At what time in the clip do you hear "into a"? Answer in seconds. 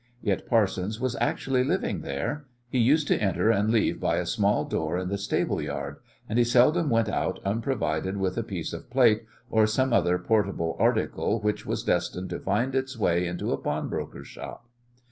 13.27-13.57